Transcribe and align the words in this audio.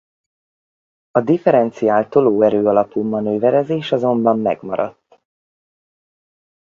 A 1.11 1.21
differenciált 1.21 2.09
tolóerő 2.09 2.65
alapú 2.67 3.01
manőverezés 3.07 3.91
azonban 3.91 4.39
megmaradt. 4.39 5.21